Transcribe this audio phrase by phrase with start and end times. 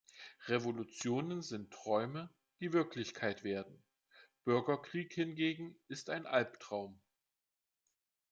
[0.47, 3.83] Revolutionen sind Träume, die Wirklichkeit werden,
[4.45, 6.99] Bürgerkrieg hingegen ist ein Albtraum.